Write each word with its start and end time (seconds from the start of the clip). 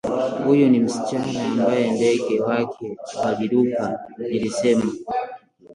Huyu 0.45 0.69
ni 0.69 0.79
msichana 0.79 1.43
ambaye 1.45 1.91
ndege 1.91 2.41
wake 2.41 2.97
waliruka,' 3.25 3.99
nilisema 4.17 4.91